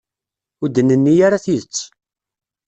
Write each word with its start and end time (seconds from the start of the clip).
Ur 0.61 0.69
d-nenni 0.69 1.15
ara 1.25 1.43
tidet. 1.43 1.77